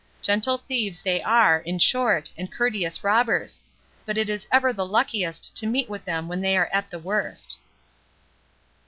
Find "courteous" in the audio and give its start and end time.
2.51-3.03